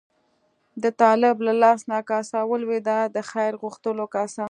د 0.83 0.85
طالب 1.01 1.35
له 1.47 1.53
لاس 1.63 1.81
نه 1.91 1.99
کاسه 2.09 2.39
ولوېده، 2.51 2.99
د 3.15 3.17
خیر 3.31 3.53
غوښتلو 3.61 4.05
کاسه. 4.15 4.39